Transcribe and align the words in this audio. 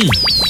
Mm. 0.00 0.49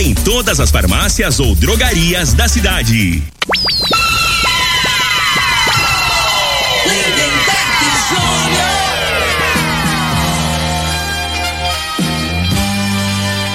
em 0.00 0.14
todas 0.14 0.58
as 0.58 0.70
farmácias 0.70 1.38
ou 1.38 1.54
drogarias 1.54 2.32
da 2.32 2.48
cidade. 2.48 3.22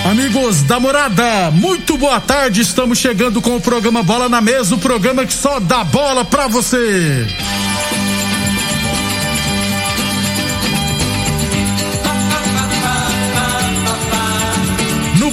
Amigos 0.05 0.61
da 0.61 0.79
morada, 0.79 1.49
muito 1.49 1.97
boa 1.97 2.21
tarde. 2.21 2.61
Estamos 2.61 2.99
chegando 2.99 3.41
com 3.41 3.55
o 3.55 3.61
programa 3.61 4.03
Bola 4.03 4.29
na 4.29 4.39
Mesa 4.39 4.75
o 4.75 4.77
programa 4.77 5.25
que 5.25 5.33
só 5.33 5.59
dá 5.59 5.83
bola 5.83 6.23
pra 6.23 6.47
você. 6.47 7.25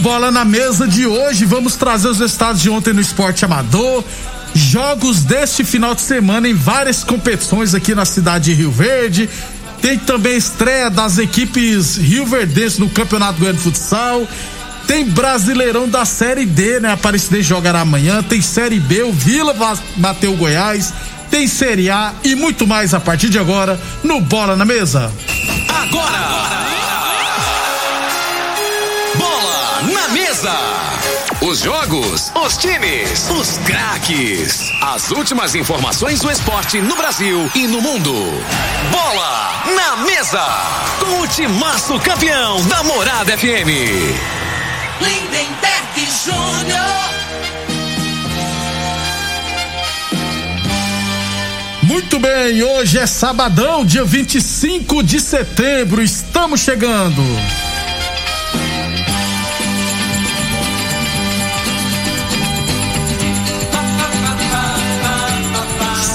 Bola 0.03 0.33
na 0.33 0.45
Mesa 0.45 0.89
de 0.89 1.06
hoje, 1.06 1.45
vamos 1.45 1.77
trazer 1.77 2.08
os 2.08 2.19
estados 2.19 2.61
de 2.61 2.69
ontem 2.69 2.92
no 2.92 3.00
esporte 3.00 3.45
amador. 3.45 4.03
Jogos 4.53 5.22
deste 5.22 5.62
final 5.62 5.94
de 5.94 6.00
semana 6.00 6.48
em 6.48 6.55
várias 6.55 7.05
competições 7.05 7.72
aqui 7.72 7.94
na 7.94 8.05
cidade 8.05 8.47
de 8.47 8.55
Rio 8.55 8.72
Verde. 8.72 9.31
Tem 9.81 9.97
também 9.97 10.36
estreia 10.36 10.91
das 10.91 11.19
equipes 11.19 11.97
Rio 11.98 12.27
Verdense 12.27 12.81
no 12.81 12.91
Campeonato 12.91 13.39
Goiano 13.39 13.56
de 13.56 13.62
Futsal. 13.62 14.27
Tem 14.89 15.09
Brasileirão 15.09 15.89
da 15.89 16.05
Série 16.05 16.47
D, 16.47 16.81
né? 16.81 16.91
Aparecidense 16.91 17.44
jogará 17.44 17.83
amanhã. 17.83 18.25
Tem 18.25 18.42
Série 18.42 18.81
B, 18.81 19.05
o 19.05 19.12
Vila 19.12 19.55
bateu 19.98 20.37
Goiás. 20.37 20.92
Tem 21.31 21.47
Série 21.47 21.91
A 21.91 22.12
e 22.25 22.34
muito 22.34 22.66
mais 22.66 22.92
a 22.92 22.98
partir 22.98 23.28
de 23.28 23.39
agora 23.39 23.81
no 24.03 24.20
Bola 24.20 24.56
na 24.56 24.64
Mesa. 24.64 25.12
Agora! 25.69 26.19
Bola 26.19 26.72
Mesa! 30.22 30.56
Os 31.41 31.59
jogos, 31.59 32.31
os 32.44 32.56
times, 32.56 33.28
os 33.28 33.59
craques. 33.66 34.71
As 34.81 35.10
últimas 35.10 35.56
informações 35.56 36.21
do 36.21 36.31
esporte 36.31 36.81
no 36.81 36.94
Brasil 36.94 37.50
e 37.56 37.66
no 37.66 37.81
mundo. 37.81 38.15
Bola 38.93 39.65
na 39.75 39.97
Mesa! 40.05 40.47
Com 41.00 41.22
o 41.22 41.27
timaço 41.27 41.99
campeão 41.99 42.65
da 42.69 42.84
Morada 42.84 43.37
FM. 43.37 43.66
Lindenberg 45.00 46.09
Júnior. 46.25 47.03
Muito 51.82 52.21
bem, 52.21 52.62
hoje 52.62 52.97
é 52.97 53.06
sabadão, 53.09 53.84
dia 53.84 54.05
25 54.05 55.03
de 55.03 55.19
setembro. 55.21 56.00
Estamos 56.00 56.61
chegando. 56.61 57.22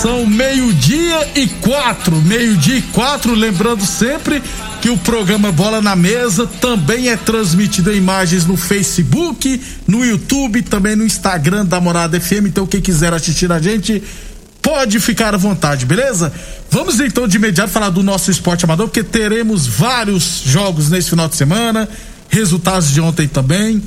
São 0.07 0.25
meio-dia 0.25 1.31
e 1.35 1.47
quatro. 1.47 2.15
Meio-dia 2.21 2.77
e 2.77 2.81
quatro, 2.81 3.35
lembrando 3.35 3.85
sempre 3.85 4.41
que 4.81 4.89
o 4.89 4.97
programa 4.97 5.51
Bola 5.51 5.81
na 5.81 5.97
Mesa 5.97 6.47
também 6.47 7.09
é 7.09 7.17
transmitido 7.17 7.91
em 7.91 7.97
imagens 7.97 8.45
no 8.45 8.55
Facebook, 8.55 9.61
no 9.85 10.05
YouTube, 10.05 10.61
também 10.61 10.95
no 10.95 11.03
Instagram 11.03 11.65
da 11.65 11.81
Morada 11.81 12.17
FM. 12.21 12.45
Então, 12.45 12.65
quem 12.65 12.79
quiser 12.79 13.13
assistir 13.13 13.51
a 13.51 13.59
gente, 13.59 14.01
pode 14.61 14.97
ficar 15.01 15.33
à 15.33 15.37
vontade, 15.37 15.85
beleza? 15.85 16.31
Vamos 16.71 17.01
então 17.01 17.27
de 17.27 17.35
imediato 17.35 17.73
falar 17.73 17.89
do 17.89 18.01
nosso 18.01 18.31
esporte 18.31 18.63
amador, 18.63 18.87
porque 18.87 19.03
teremos 19.03 19.67
vários 19.67 20.41
jogos 20.45 20.89
nesse 20.89 21.09
final 21.09 21.27
de 21.27 21.35
semana, 21.35 21.85
resultados 22.29 22.93
de 22.93 23.01
ontem 23.01 23.27
também. 23.27 23.83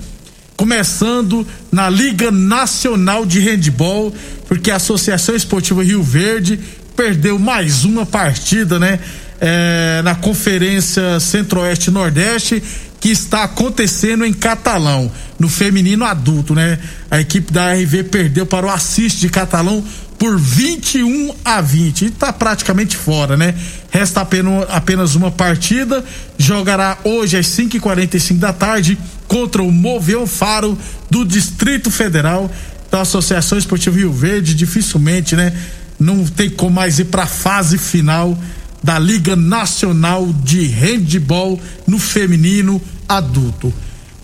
Começando 0.60 1.46
na 1.72 1.88
Liga 1.88 2.30
Nacional 2.30 3.24
de 3.24 3.40
Handball, 3.40 4.14
porque 4.46 4.70
a 4.70 4.76
Associação 4.76 5.34
Esportiva 5.34 5.82
Rio 5.82 6.02
Verde 6.02 6.60
perdeu 6.94 7.38
mais 7.38 7.86
uma 7.86 8.04
partida, 8.04 8.78
né? 8.78 9.00
é, 9.40 10.02
na 10.04 10.14
Conferência 10.14 11.18
Centro-Oeste 11.18 11.90
Nordeste 11.90 12.62
que 13.00 13.08
está 13.08 13.44
acontecendo 13.44 14.26
em 14.26 14.32
Catalão, 14.32 15.10
no 15.38 15.48
feminino 15.48 16.04
adulto, 16.04 16.54
né? 16.54 16.78
A 17.10 17.18
equipe 17.18 17.50
da 17.50 17.72
RV 17.72 18.04
perdeu 18.04 18.44
para 18.44 18.66
o 18.66 18.70
Assist 18.70 19.18
de 19.18 19.30
Catalão 19.30 19.82
por 20.18 20.38
21 20.38 21.34
a 21.42 21.62
20 21.62 22.02
e 22.02 22.08
está 22.08 22.30
praticamente 22.30 22.94
fora, 22.94 23.38
né? 23.38 23.54
Resta 23.90 24.20
apenas, 24.20 25.14
uma 25.14 25.30
partida, 25.30 26.04
jogará 26.36 26.98
hoje 27.02 27.38
às 27.38 27.46
5h45 27.46 28.38
da 28.38 28.52
tarde 28.52 28.98
contra 29.26 29.62
o 29.62 29.72
Moveu 29.72 30.26
Faro 30.26 30.78
do 31.08 31.24
Distrito 31.24 31.90
Federal. 31.90 32.50
Então, 32.86 33.00
a 33.00 33.02
Associação 33.02 33.56
Esportiva 33.56 33.96
Rio 33.96 34.12
Verde 34.12 34.54
dificilmente, 34.54 35.34
né? 35.34 35.54
Não 35.98 36.26
tem 36.26 36.50
como 36.50 36.74
mais 36.74 36.98
ir 36.98 37.06
para 37.06 37.22
a 37.22 37.26
fase 37.26 37.78
final 37.78 38.38
da 38.82 38.98
Liga 38.98 39.36
Nacional 39.36 40.26
de 40.44 40.66
Handball 40.66 41.60
no 41.86 41.98
feminino 41.98 42.80
adulto. 43.08 43.72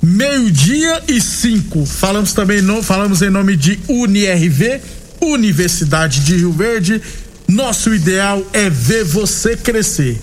Meio-dia 0.03 1.03
e 1.09 1.21
cinco. 1.21 1.85
Falamos 1.85 2.33
também, 2.33 2.63
não, 2.63 2.83
falamos 2.83 3.23
em 3.23 3.31
nome 3.31 3.57
de 3.57 3.79
UniRV, 3.89 4.81
Universidade 5.21 6.21
de 6.21 6.37
Rio 6.37 6.53
Verde. 6.53 7.01
Nosso 7.49 7.95
ideal 7.95 8.45
é 8.53 8.69
ver 8.71 9.05
você 9.05 9.57
crescer. 9.57 10.21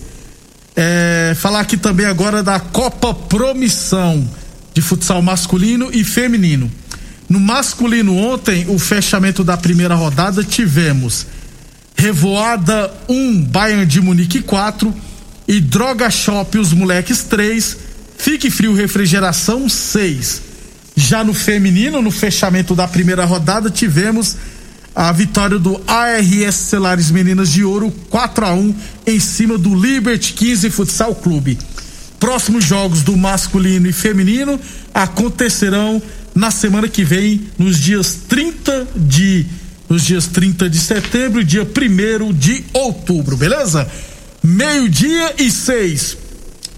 É, 0.75 1.35
falar 1.37 1.59
aqui 1.59 1.77
também 1.77 2.05
agora 2.05 2.41
da 2.41 2.59
Copa 2.59 3.13
Promissão 3.13 4.27
de 4.73 4.81
futsal 4.81 5.21
masculino 5.21 5.89
e 5.93 6.03
feminino. 6.03 6.71
No 7.29 7.39
masculino 7.39 8.15
ontem, 8.17 8.65
o 8.67 8.79
fechamento 8.79 9.43
da 9.43 9.55
primeira 9.55 9.95
rodada 9.95 10.43
tivemos 10.43 11.27
Revoada 11.95 12.93
1, 13.07 13.13
um, 13.13 13.41
Bayern 13.41 13.85
de 13.85 14.01
Munique 14.01 14.41
4 14.41 14.93
e 15.47 15.59
Droga 15.59 16.09
Shop 16.09 16.57
os 16.57 16.73
moleques 16.73 17.23
3, 17.23 17.77
Fique 18.17 18.49
Frio 18.49 18.73
Refrigeração 18.73 19.67
6. 19.67 20.41
Já 20.95 21.23
no 21.23 21.33
feminino, 21.33 22.01
no 22.01 22.11
fechamento 22.11 22.75
da 22.75 22.87
primeira 22.87 23.25
rodada, 23.25 23.69
tivemos 23.69 24.37
a 24.95 25.11
vitória 25.11 25.57
do 25.57 25.81
ARS 25.87 26.55
Celares 26.55 27.09
Meninas 27.09 27.49
de 27.49 27.63
Ouro 27.63 27.91
4 28.09 28.45
a 28.45 28.53
1 28.53 28.75
em 29.07 29.19
cima 29.19 29.57
do 29.57 29.73
Liberty 29.73 30.33
15 30.33 30.69
Futsal 30.69 31.15
Clube. 31.15 31.57
Próximos 32.19 32.63
jogos 32.63 33.01
do 33.01 33.17
masculino 33.17 33.87
e 33.87 33.93
feminino 33.93 34.59
acontecerão 34.93 36.01
na 36.33 36.51
semana 36.51 36.87
que 36.87 37.03
vem, 37.03 37.41
nos 37.57 37.77
dias 37.77 38.17
30 38.27 38.87
de 38.95 39.45
nos 39.93 40.03
dias 40.03 40.25
30 40.25 40.67
de 40.71 40.79
setembro 40.79 41.39
e 41.39 41.43
dia 41.43 41.61
1 41.61 42.33
de 42.33 42.65
outubro, 42.73 43.37
beleza? 43.37 43.87
Meio-dia 44.41 45.35
e 45.37 45.51
seis. 45.51 46.17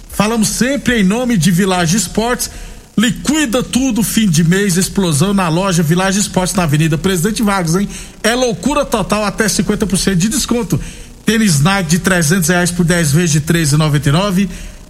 Falamos 0.09 0.49
sempre 0.49 0.99
em 0.99 1.03
nome 1.03 1.37
de 1.37 1.49
Village 1.49 1.95
Esportes, 1.95 2.51
Liquida 2.97 3.61
tudo 3.61 4.01
fim 4.03 4.29
de 4.29 4.41
mês, 4.41 4.77
explosão 4.77 5.33
na 5.33 5.49
loja 5.49 5.83
Village 5.83 6.19
Esportes 6.19 6.55
na 6.55 6.63
Avenida 6.63 6.97
Presidente 6.97 7.43
Vargas, 7.43 7.75
hein? 7.75 7.89
É 8.23 8.33
loucura 8.33 8.85
total, 8.85 9.25
até 9.25 9.45
50% 9.47 10.15
de 10.15 10.29
desconto. 10.29 10.79
Tênis 11.25 11.59
Nike 11.59 11.89
de 11.89 11.99
300 11.99 12.49
reais 12.49 12.71
por 12.71 12.85
10 12.85 13.11
vezes 13.11 13.31
de 13.31 13.41
13,99. 13.41 14.47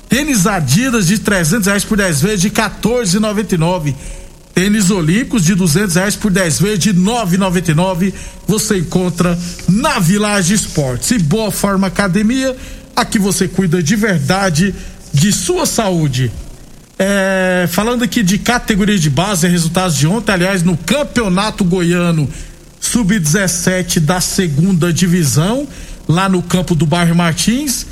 Tênis 0.08 0.46
Adidas 0.46 1.08
de 1.08 1.18
300 1.18 1.66
reais 1.66 1.84
por 1.84 1.98
10 1.98 2.22
vezes 2.22 2.42
de 2.42 2.52
14,99. 2.52 3.96
Tênis 4.56 4.90
Olímpicos 4.90 5.44
de 5.44 5.54
200 5.54 5.96
reais 5.96 6.16
por 6.16 6.32
10 6.32 6.62
vezes 6.62 6.80
de 6.80 6.94
9,99. 6.94 8.14
Você 8.48 8.78
encontra 8.78 9.38
na 9.68 10.00
Village 10.00 10.54
Esportes. 10.54 11.12
E 11.12 11.20
Boa 11.20 11.52
Forma 11.52 11.88
Academia, 11.88 12.56
aqui 12.96 13.20
você 13.20 13.50
cuida 13.50 13.84
de 13.84 13.98
verdade 13.98 14.74
de 15.14 15.34
sua 15.34 15.66
saúde. 15.66 16.32
É, 16.98 17.68
falando 17.70 18.06
aqui 18.06 18.24
de 18.24 18.38
categoria 18.38 18.98
de 18.98 19.10
base, 19.10 19.46
resultados 19.46 19.98
de 19.98 20.08
ontem, 20.08 20.32
aliás, 20.32 20.64
no 20.64 20.78
Campeonato 20.78 21.66
Goiano 21.66 22.30
Sub-17 22.80 24.00
da 24.00 24.22
segunda 24.22 24.94
divisão, 24.94 25.68
lá 26.08 26.30
no 26.30 26.42
campo 26.42 26.74
do 26.74 26.86
bairro 26.86 27.14
Martins. 27.14 27.88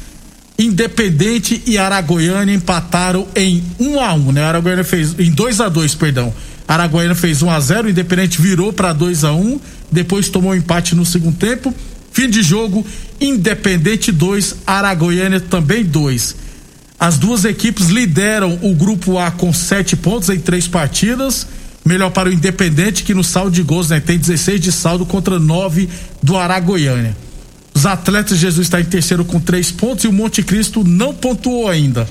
Independente 0.58 1.62
e 1.66 1.78
Aragoiana 1.78 2.54
empataram 2.54 3.28
em 3.36 3.62
1 3.78 3.86
um 3.86 4.00
a 4.00 4.14
1 4.14 4.18
um, 4.18 4.32
né? 4.32 4.44
Aragoiana 4.44 4.84
fez 4.86 5.20
em 5.20 5.32
2 5.32 5.60
a 5.60 5.68
2 5.68 5.96
perdão. 5.96 6.34
Aragoiana 6.74 7.14
fez 7.14 7.42
1 7.42 7.46
um 7.46 7.52
a 7.52 7.60
0 7.60 7.90
Independente 7.90 8.42
virou 8.42 8.74
para 8.74 8.94
2 8.94 9.24
a 9.24 9.34
1 9.34 9.60
depois 9.92 10.28
tomou 10.28 10.52
um 10.52 10.56
empate 10.56 10.96
no 10.96 11.06
segundo 11.06 11.38
tempo. 11.38 11.74
Fim 12.12 12.28
de 12.30 12.42
jogo, 12.42 12.86
Independente 13.22 14.12
2, 14.12 14.56
Aragoiana 14.66 15.40
também 15.40 15.86
2. 15.86 16.36
As 17.00 17.18
duas 17.18 17.46
equipes 17.46 17.90
lideram 17.90 18.58
o 18.62 18.74
grupo 18.74 19.20
A 19.20 19.30
com 19.30 19.54
sete 19.54 19.96
pontos 19.96 20.30
em 20.30 20.40
três 20.40 20.68
partidas. 20.68 21.46
Melhor 21.86 22.10
para 22.10 22.30
o 22.30 22.34
Independente, 22.34 23.04
que 23.04 23.14
no 23.14 23.24
saldo 23.24 23.52
de 23.52 23.62
gols 23.62 23.90
né, 23.90 24.00
tem 24.00 24.18
16 24.18 24.60
de 24.60 24.72
saldo 24.72 25.06
contra 25.06 25.38
9 25.38 25.88
do 26.24 26.38
Aragoiânia. 26.38 27.16
Os 27.74 27.86
atletas 27.86 28.38
Jesus 28.38 28.68
está 28.68 28.80
em 28.80 28.86
terceiro 28.86 29.26
com 29.26 29.40
três 29.40 29.72
pontos 29.72 30.06
e 30.06 30.08
o 30.08 30.14
Monte 30.14 30.42
Cristo 30.42 30.84
não 30.84 31.14
pontuou 31.14 31.68
ainda. 31.68 32.08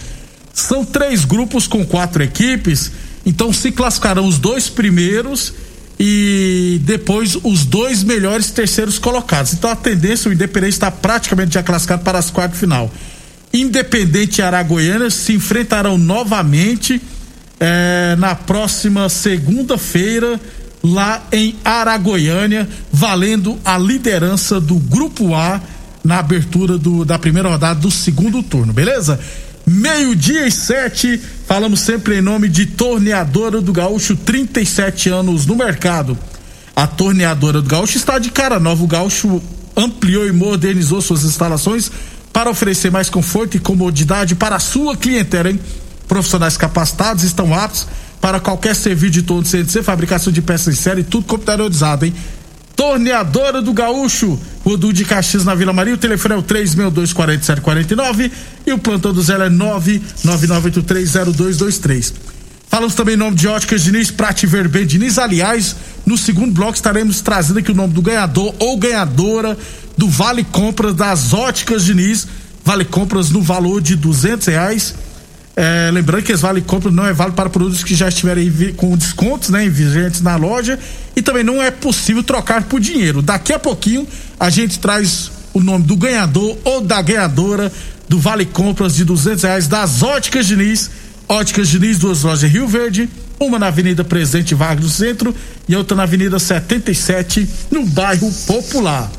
São 0.52 0.84
três 0.84 1.24
grupos 1.24 1.66
com 1.66 1.84
quatro 1.84 2.22
equipes, 2.22 2.92
então 3.24 3.52
se 3.52 3.70
classificarão 3.70 4.26
os 4.26 4.38
dois 4.38 4.68
primeiros 4.68 5.52
e 5.98 6.80
depois 6.84 7.36
os 7.42 7.64
dois 7.64 8.02
melhores 8.02 8.50
terceiros 8.50 8.98
colocados. 8.98 9.52
Então 9.52 9.70
a 9.70 9.76
tendência, 9.76 10.28
o 10.28 10.32
Independente 10.32 10.72
está 10.72 10.90
praticamente 10.90 11.54
já 11.54 11.62
classificado 11.62 12.02
para 12.02 12.18
as 12.18 12.30
quartas 12.30 12.58
final. 12.58 12.90
Independente 13.52 14.38
e 14.38 14.42
Aragoiana 14.42 15.10
se 15.10 15.34
enfrentarão 15.34 15.98
novamente 15.98 17.00
eh, 17.60 18.16
na 18.18 18.34
próxima 18.34 19.08
segunda-feira 19.08 20.40
lá 20.82 21.22
em 21.30 21.54
Aragoiânia, 21.64 22.68
valendo 22.92 23.58
a 23.64 23.78
liderança 23.78 24.60
do 24.60 24.76
Grupo 24.76 25.34
A 25.34 25.60
na 26.02 26.18
abertura 26.18 26.76
do, 26.76 27.04
da 27.04 27.18
primeira 27.18 27.48
rodada 27.48 27.78
do 27.78 27.90
segundo 27.90 28.42
turno, 28.42 28.72
beleza? 28.72 29.20
Meio-dia 29.72 30.46
e 30.46 30.50
sete, 30.50 31.18
falamos 31.46 31.80
sempre 31.80 32.18
em 32.18 32.20
nome 32.20 32.46
de 32.46 32.66
Torneadora 32.66 33.58
do 33.58 33.72
Gaúcho, 33.72 34.14
37 34.14 35.08
anos 35.08 35.46
no 35.46 35.56
mercado. 35.56 36.18
A 36.76 36.86
Torneadora 36.86 37.62
do 37.62 37.68
Gaúcho 37.70 37.96
está 37.96 38.18
de 38.18 38.30
cara 38.30 38.60
nova. 38.60 38.84
O 38.84 38.86
Gaúcho 38.86 39.42
ampliou 39.74 40.26
e 40.26 40.32
modernizou 40.32 41.00
suas 41.00 41.24
instalações 41.24 41.90
para 42.34 42.50
oferecer 42.50 42.90
mais 42.90 43.08
conforto 43.08 43.56
e 43.56 43.60
comodidade 43.60 44.34
para 44.34 44.56
a 44.56 44.60
sua 44.60 44.94
clientela, 44.94 45.50
hein? 45.50 45.58
Profissionais 46.06 46.58
capacitados 46.58 47.24
estão 47.24 47.54
aptos 47.54 47.86
para 48.20 48.38
qualquer 48.40 48.76
serviço 48.76 49.12
de 49.12 49.22
todo 49.22 49.48
CNC, 49.48 49.82
fabricação 49.82 50.30
de 50.30 50.42
peças 50.42 50.74
em 50.74 50.78
série, 50.78 51.02
tudo 51.02 51.26
computadorizado, 51.26 52.04
hein? 52.04 52.12
Torneadora 52.76 53.62
do 53.62 53.72
Gaúcho, 53.72 54.38
Rodu 54.64 54.92
de 54.92 55.04
Caxias 55.04 55.44
na 55.44 55.54
Vila 55.54 55.72
Maria, 55.72 55.94
o 55.94 55.98
telefone 55.98 56.34
é 56.34 56.38
o 56.38 56.42
3624749 56.42 58.32
e 58.66 58.72
o 58.72 58.78
plantão 58.78 59.12
do 59.12 59.22
Zé 59.22 59.34
é 59.34 59.48
999830223. 59.50 62.32
Falamos 62.72 62.94
também 62.94 63.16
em 63.16 63.18
nome 63.18 63.36
de 63.36 63.46
Óticas 63.46 63.84
Diniz, 63.84 64.10
Prate 64.10 64.46
Verben 64.46 64.86
Diniz. 64.86 65.18
Aliás, 65.18 65.76
no 66.06 66.16
segundo 66.16 66.54
bloco 66.54 66.72
estaremos 66.72 67.20
trazendo 67.20 67.58
aqui 67.58 67.70
o 67.70 67.74
nome 67.74 67.92
do 67.92 68.00
ganhador 68.00 68.54
ou 68.58 68.78
ganhadora 68.78 69.58
do 69.96 70.08
Vale 70.08 70.42
Compras 70.42 70.94
das 70.94 71.34
Óticas 71.34 71.84
Diniz. 71.84 72.26
Vale 72.64 72.86
Compras 72.86 73.28
no 73.28 73.42
valor 73.42 73.82
de 73.82 73.94
duzentos 73.94 74.46
reais. 74.46 74.94
É, 75.54 75.90
lembrando 75.92 76.22
que 76.22 76.32
esse 76.32 76.42
Vale 76.42 76.62
Compras 76.62 76.94
não 76.94 77.06
é 77.06 77.12
vale 77.12 77.32
para 77.32 77.50
produtos 77.50 77.84
que 77.84 77.94
já 77.94 78.08
estiverem 78.08 78.50
com 78.74 78.96
descontos, 78.96 79.50
né, 79.50 79.68
vigentes 79.68 80.20
na 80.20 80.36
loja. 80.36 80.78
E 81.14 81.20
também 81.20 81.44
não 81.44 81.62
é 81.62 81.70
possível 81.70 82.22
trocar 82.22 82.64
por 82.64 82.80
dinheiro. 82.80 83.20
Daqui 83.20 83.52
a 83.52 83.58
pouquinho 83.58 84.06
a 84.40 84.48
gente 84.48 84.78
traz 84.78 85.30
o 85.52 85.60
nome 85.60 85.84
do 85.84 85.96
ganhador 85.96 86.56
ou 86.64 86.80
da 86.80 87.02
ganhadora 87.02 87.70
do 88.08 88.18
Vale 88.18 88.46
Compras 88.46 88.94
de 88.94 89.04
duzentos 89.04 89.44
reais 89.44 89.68
das 89.68 90.02
Óticas 90.02 90.46
Diniz 90.46 90.90
Óticas 91.28 91.68
Diniz, 91.68 91.98
duas 91.98 92.22
lojas 92.22 92.44
em 92.44 92.52
Rio 92.52 92.68
Verde, 92.68 93.08
uma 93.40 93.58
na 93.58 93.68
Avenida 93.68 94.04
Presidente 94.04 94.54
Vargas 94.54 94.84
no 94.84 94.90
centro 94.90 95.34
e 95.66 95.74
outra 95.74 95.96
na 95.96 96.02
Avenida 96.02 96.38
77 96.38 97.48
no 97.70 97.86
bairro 97.86 98.30
Popular. 98.46 99.10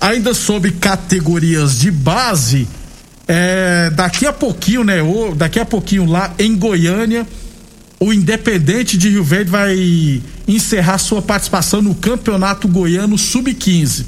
Ainda 0.00 0.32
sobre 0.32 0.72
categorias 0.72 1.78
de 1.78 1.90
base, 1.90 2.66
é, 3.28 3.90
daqui 3.90 4.26
a 4.26 4.32
pouquinho, 4.32 4.84
né? 4.84 5.02
Ou, 5.02 5.34
daqui 5.34 5.60
a 5.60 5.64
pouquinho 5.64 6.04
lá 6.04 6.34
em 6.38 6.56
Goiânia, 6.56 7.26
o 8.00 8.12
Independente 8.12 8.98
de 8.98 9.08
Rio 9.08 9.22
Verde 9.22 9.50
vai 9.50 10.22
encerrar 10.48 10.98
sua 10.98 11.22
participação 11.22 11.80
no 11.80 11.94
Campeonato 11.94 12.66
Goiano 12.66 13.16
Sub-15. 13.16 14.04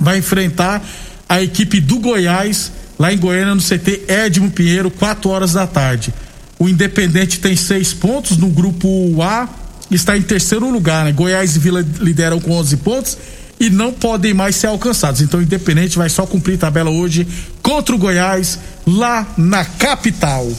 Vai 0.00 0.18
enfrentar 0.18 0.82
a 1.28 1.42
equipe 1.42 1.80
do 1.80 1.98
Goiás 1.98 2.72
lá 2.98 3.12
em 3.12 3.18
Goiânia 3.18 3.54
no 3.54 3.60
CT 3.60 4.04
Edmo 4.08 4.50
Pinheiro, 4.50 4.90
4 4.90 5.28
horas 5.28 5.52
da 5.52 5.66
tarde. 5.66 6.12
O 6.58 6.68
Independente 6.68 7.38
tem 7.38 7.54
seis 7.54 7.92
pontos 7.92 8.36
no 8.36 8.48
grupo 8.48 9.22
A, 9.22 9.48
está 9.90 10.16
em 10.16 10.22
terceiro 10.22 10.68
lugar. 10.70 11.04
Né? 11.04 11.12
Goiás 11.12 11.54
e 11.54 11.58
Vila 11.58 11.86
lideram 12.00 12.40
com 12.40 12.52
11 12.52 12.76
pontos 12.78 13.18
e 13.60 13.70
não 13.70 13.92
podem 13.92 14.32
mais 14.32 14.56
ser 14.56 14.68
alcançados. 14.68 15.20
Então 15.20 15.42
Independente 15.42 15.98
vai 15.98 16.08
só 16.08 16.26
cumprir 16.26 16.58
tabela 16.58 16.90
hoje 16.90 17.26
contra 17.62 17.94
o 17.94 17.98
Goiás 17.98 18.58
lá 18.86 19.26
na 19.36 19.64
capital. 19.64 20.50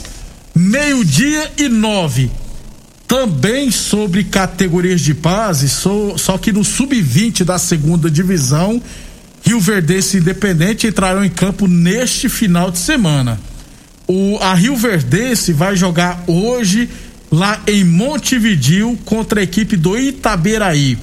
Meio-dia 0.55 1.51
e 1.57 1.69
nove. 1.69 2.29
Também 3.07 3.71
sobre 3.71 4.23
categorias 4.23 5.01
de 5.01 5.15
base, 5.15 5.67
só, 5.67 6.15
só 6.15 6.37
que 6.37 6.51
no 6.51 6.63
sub-20 6.63 7.43
da 7.43 7.57
segunda 7.57 8.09
divisão, 8.09 8.79
Rio 9.41 9.59
Verdense 9.59 10.17
e 10.17 10.19
Independente 10.19 10.85
entrarão 10.85 11.25
em 11.25 11.29
campo 11.29 11.67
neste 11.67 12.29
final 12.29 12.69
de 12.69 12.77
semana. 12.77 13.39
O, 14.07 14.37
a 14.39 14.53
Rio 14.53 14.75
Verdense 14.75 15.53
vai 15.53 15.75
jogar 15.75 16.23
hoje 16.27 16.89
lá 17.31 17.61
em 17.67 17.83
Montevidil 17.83 18.97
contra 19.05 19.39
a 19.39 19.43
equipe 19.43 19.75
do 19.75 19.97
Itaberaí. 19.97 20.97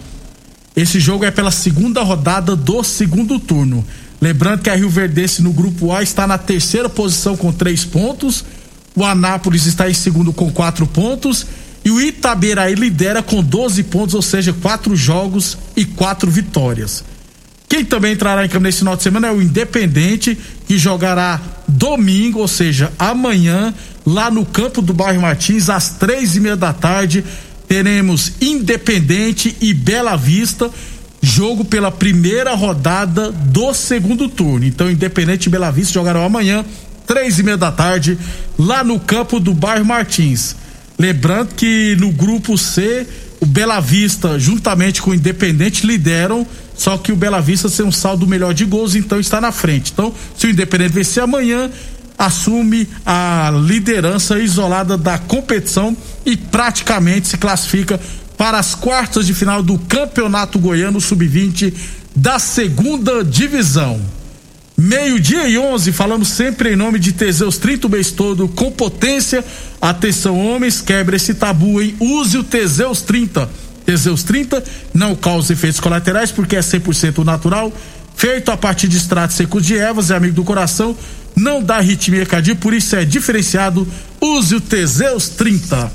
Esse 0.77 1.01
jogo 1.01 1.25
é 1.25 1.31
pela 1.31 1.51
segunda 1.51 2.03
rodada 2.03 2.55
do 2.55 2.85
segundo 2.85 3.41
turno. 3.41 3.83
Lembrando 4.21 4.61
que 4.61 4.69
a 4.69 4.75
Rio 4.75 4.91
Verdense 4.91 5.43
no 5.43 5.51
grupo 5.51 5.91
A 5.91 6.03
está 6.03 6.27
na 6.27 6.37
terceira 6.37 6.89
posição 6.89 7.35
com 7.35 7.51
três 7.51 7.83
pontos. 7.83 8.45
O 8.95 9.03
Anápolis 9.03 9.65
está 9.65 9.89
em 9.89 9.95
segundo 9.95 10.35
com 10.35 10.53
quatro 10.53 10.87
pontos. 10.87 11.47
E 11.83 11.91
o 11.91 12.01
Itaberaí 12.01 12.75
lidera 12.75 13.23
com 13.23 13.43
12 13.43 13.85
pontos, 13.85 14.15
ou 14.15 14.21
seja, 14.21 14.53
quatro 14.53 14.95
jogos 14.95 15.57
e 15.75 15.85
quatro 15.85 16.31
vitórias. 16.31 17.03
Quem 17.69 17.85
também 17.85 18.13
entrará 18.13 18.45
em 18.45 18.49
campo 18.49 18.65
nesse 18.65 18.79
final 18.79 18.97
de 18.97 19.03
semana 19.03 19.29
é 19.29 19.33
o 19.33 19.41
Independente, 19.41 20.39
que 20.67 20.79
jogará 20.79 21.41
domingo, 21.67 22.41
ou 22.41 22.49
seja, 22.49 22.93
amanhã, 22.99 23.73
lá 24.05 24.31
no 24.31 24.45
campo 24.45 24.83
do 24.83 24.93
bairro 24.93 25.23
Martins, 25.23 25.71
às 25.71 25.91
três 25.91 26.37
e 26.37 26.41
meia 26.41 26.57
da 26.57 26.73
tarde. 26.73 27.25
Teremos 27.69 28.33
Independente 28.41 29.57
e 29.61 29.75
Bela 29.75 30.17
Vista, 30.17 30.71
jogo 31.21 31.65
pela 31.65 31.91
primeira 31.91 32.55
rodada 32.55 33.31
do 33.31 33.75
segundo 33.75 34.29
turno. 34.29 34.65
Então, 34.65 34.91
Independente 34.91 35.47
e 35.47 35.51
Bela 35.51 35.71
Vista 35.71 35.95
jogarão 35.95 36.25
amanhã, 36.25 36.65
três 37.07 37.39
e 37.39 37.43
meia 37.43 37.57
da 37.57 37.73
tarde, 37.73 38.19
lá 38.59 38.85
no 38.85 39.01
campo 39.01 39.41
do 39.41 39.53
bairro 39.53 39.85
Martins. 39.85 40.55
Lembrando 40.99 41.55
que 41.55 41.97
no 41.99 42.11
grupo 42.11 42.57
C, 42.57 43.07
o 43.41 43.47
Bela 43.47 43.81
Vista, 43.81 44.39
juntamente 44.39 45.03
com 45.03 45.11
o 45.11 45.15
Independente, 45.15 45.87
lideram 45.87 46.47
só 46.77 46.99
que 46.99 47.11
o 47.11 47.17
Bela 47.17 47.41
Vista 47.41 47.71
tem 47.71 47.87
um 47.87 47.93
saldo 47.93 48.27
melhor 48.27 48.53
de 48.53 48.65
gols, 48.65 48.95
então 48.95 49.19
está 49.19 49.41
na 49.41 49.51
frente. 49.51 49.93
Então, 49.93 50.13
se 50.37 50.47
o 50.47 50.51
Independente 50.51 50.93
vencer 50.93 51.23
amanhã, 51.23 51.71
assume 52.19 52.89
a 53.05 53.53
liderança 53.65 54.39
isolada 54.39 54.97
da 54.97 55.19
competição 55.19 55.97
e 56.25 56.37
praticamente 56.37 57.29
se 57.29 57.37
classifica 57.37 58.01
para 58.37 58.59
as 58.59 58.75
quartas 58.75 59.27
de 59.27 59.35
final 59.35 59.63
do 59.63 59.79
Campeonato 59.79 60.59
Goiano 60.59 61.01
Sub-20 61.01 61.73
da 62.15 62.39
segunda 62.39 63.25
divisão. 63.25 64.01
Meio-dia 64.79 65.49
e 65.49 65.57
11, 65.57 65.91
falamos 65.93 66.29
sempre 66.29 66.73
em 66.73 66.77
nome 66.77 66.99
de 66.99 67.13
Teseus 67.13 67.57
30 67.57 67.87
o 67.87 67.91
mês 67.91 68.11
todo 68.11 68.47
com 68.47 68.71
potência. 68.71 69.43
Atenção, 69.81 70.39
homens, 70.39 70.83
quebre 70.83 71.17
esse 71.17 71.33
tabu, 71.33 71.81
hein? 71.81 71.97
Use 71.99 72.37
o 72.37 72.45
Teseus 72.45 73.01
30. 73.01 73.49
Teseus 73.87 74.23
30 74.23 74.63
não 74.93 75.15
causa 75.15 75.55
efeitos 75.55 75.81
colaterais 75.81 76.31
porque 76.31 76.57
é 76.57 76.61
100% 76.61 77.25
natural, 77.25 77.73
feito 78.17 78.51
a 78.51 78.57
partir 78.57 78.89
de 78.89 78.97
extratos 78.97 79.37
secos 79.37 79.65
de 79.65 79.77
ervas, 79.77 80.11
é 80.11 80.17
amigo 80.17 80.35
do 80.35 80.43
coração, 80.43 80.97
não 81.37 81.63
dá 81.63 81.77
arritmia 81.77 82.27
cardíaca, 82.27 82.61
por 82.61 82.75
isso 82.75 82.97
é 82.97 83.05
diferenciado. 83.05 83.87
Use 84.21 84.55
o 84.55 84.61
Teseus 84.61 85.29
30. 85.29 85.93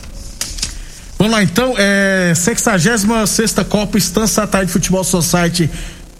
Vamos 1.17 1.33
lá 1.33 1.43
então, 1.43 1.73
é 1.77 2.33
66 2.35 3.05
Copa 3.67 3.97
Estância 3.97 4.47
Tarde 4.47 4.71
Futebol 4.71 5.03
Society 5.03 5.69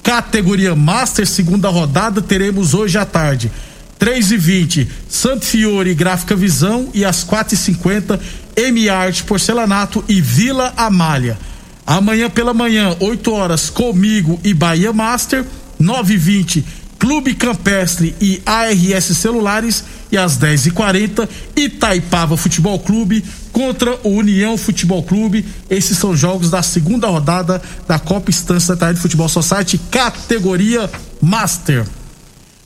categoria 0.03 0.75
Master, 0.75 1.27
segunda 1.27 1.70
rodada, 1.70 2.22
teremos 2.22 2.74
hoje 2.74 2.98
à 2.98 3.05
tarde. 3.05 3.51
3 4.00 4.31
e 4.31 4.38
20 4.38 4.89
Santo 5.08 5.46
Fiore 5.46 5.93
Gráfica 5.93 6.36
Visão 6.36 6.89
e 6.91 7.05
às 7.05 7.24
4 7.24 7.53
e 7.53 7.58
50 7.58 8.20
M 8.55 8.89
Art 8.89 9.22
Porcelanato 9.24 10.03
e 10.08 10.20
Vila 10.20 10.74
Amália. 10.75 11.38
Amanhã 11.86 12.29
pela 12.29 12.53
manhã, 12.53 12.96
8 13.00 13.31
horas, 13.31 13.70
comigo 13.70 14.39
e 14.43 14.53
Bahia 14.53 14.91
Master, 14.91 15.46
9 15.81 16.13
e 16.13 16.17
20 16.17 16.65
Clube 17.01 17.33
Campestre 17.33 18.15
e 18.21 18.43
ARS 18.45 19.05
Celulares 19.17 19.83
e 20.11 20.17
às 20.19 20.38
10 20.38 20.67
e 20.67 20.71
40 20.71 21.27
Itaipava 21.55 22.38
Futebol 22.38 22.77
Clube 22.77 23.25
contra 23.51 23.97
o 24.03 24.09
União 24.09 24.55
Futebol 24.55 25.01
Clube. 25.01 25.43
Esses 25.67 25.97
são 25.97 26.15
jogos 26.15 26.51
da 26.51 26.61
segunda 26.61 27.07
rodada 27.07 27.59
da 27.88 27.97
Copa 27.97 28.29
Estância 28.29 28.75
Tarde 28.75 28.97
de 28.97 29.01
Futebol 29.01 29.27
Society, 29.27 29.79
categoria 29.89 30.88
Master. 31.19 31.88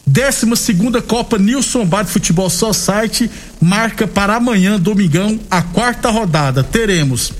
12 0.05 0.53
segunda 0.57 1.01
Copa 1.01 1.37
Nilson 1.37 1.85
Bar 1.85 2.03
de 2.03 2.11
Futebol 2.11 2.49
Society 2.49 3.31
marca 3.61 4.05
para 4.05 4.35
amanhã, 4.35 4.77
domingão, 4.77 5.39
a 5.49 5.61
quarta 5.61 6.11
rodada. 6.11 6.61
Teremos 6.61 7.31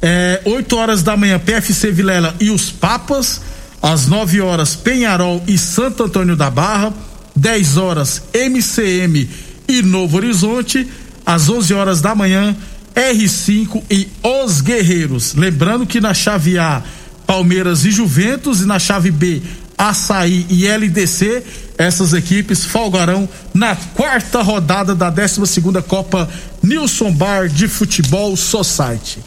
é, 0.00 0.40
8 0.46 0.76
horas 0.76 1.02
da 1.02 1.18
manhã, 1.18 1.38
PFC 1.38 1.92
Vilela 1.92 2.34
e 2.40 2.50
os 2.50 2.70
Papas 2.72 3.42
às 3.86 4.08
9 4.08 4.40
horas 4.40 4.74
Penharol 4.74 5.40
e 5.46 5.56
Santo 5.56 6.02
Antônio 6.02 6.34
da 6.34 6.50
Barra, 6.50 6.92
10 7.36 7.76
horas 7.76 8.22
MCM 8.34 9.28
e 9.68 9.80
Novo 9.80 10.16
Horizonte, 10.16 10.88
às 11.24 11.48
11 11.48 11.72
horas 11.72 12.00
da 12.00 12.12
manhã 12.12 12.56
R5 12.96 13.84
e 13.88 14.08
Os 14.24 14.60
Guerreiros. 14.60 15.34
Lembrando 15.34 15.86
que 15.86 16.00
na 16.00 16.12
chave 16.12 16.58
A 16.58 16.82
Palmeiras 17.28 17.84
e 17.84 17.92
Juventus 17.92 18.60
e 18.60 18.66
na 18.66 18.80
chave 18.80 19.12
B 19.12 19.40
Açaí 19.78 20.46
e 20.48 20.66
LDC, 20.66 21.44
essas 21.78 22.12
equipes 22.12 22.64
folgarão 22.64 23.28
na 23.54 23.76
quarta 23.76 24.42
rodada 24.42 24.96
da 24.96 25.10
12 25.10 25.46
segunda 25.46 25.80
Copa 25.80 26.28
Nilson 26.60 27.12
Bar 27.12 27.48
de 27.48 27.68
Futebol 27.68 28.36
Society. 28.36 29.20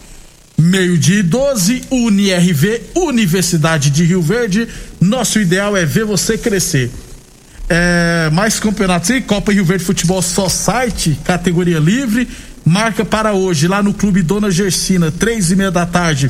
Meio-dia 0.60 1.20
e 1.20 1.24
12, 1.24 1.84
UniRV, 1.90 2.82
Universidade 2.94 3.90
de 3.90 4.04
Rio 4.04 4.22
Verde. 4.22 4.68
Nosso 5.00 5.40
ideal 5.40 5.78
é 5.78 5.86
ver 5.86 6.04
você 6.04 6.38
crescer. 6.38 6.92
É, 7.70 8.30
mais 8.34 8.60
campeonatos 8.60 9.10
aí, 9.10 9.22
Copa 9.22 9.54
Rio 9.54 9.64
Verde 9.64 9.86
Futebol 9.86 10.22
Society, 10.22 11.18
categoria 11.24 11.80
livre. 11.80 12.28
Marca 12.66 13.06
para 13.06 13.32
hoje, 13.32 13.70
lá 13.70 13.82
no 13.82 13.94
Clube 13.94 14.22
Dona 14.22 14.52
Gersina, 14.52 15.10
três 15.10 15.50
e 15.50 15.56
meia 15.56 15.72
da 15.72 15.86
tarde. 15.86 16.30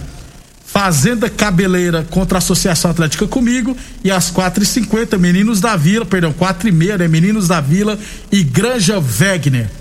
Fazenda 0.63 1.27
Cabeleira 1.27 2.03
contra 2.03 2.38
a 2.38 2.39
Associação 2.39 2.91
Atlética 2.91 3.25
comigo. 3.27 3.75
E 4.03 4.12
às 4.12 4.29
quatro 4.29 4.62
e 4.62 4.65
cinquenta, 4.65 5.17
Meninos 5.17 5.59
da 5.59 5.75
Vila, 5.75 6.05
perdão, 6.05 6.31
quatro 6.31 6.69
e 6.69 6.71
meia, 6.71 7.00
né? 7.00 7.07
Meninos 7.07 7.48
da 7.48 7.59
Vila 7.59 7.98
e 8.31 8.43
Granja 8.43 9.00
Wegner. 9.00 9.71